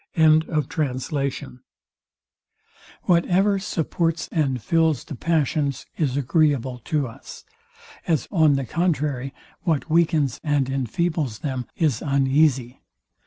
[3.03, 7.45] ]Whatever supports and fills the passions is agreeable to us;
[8.07, 12.81] as on the contrary, what weakens and infeebles them is uneasy.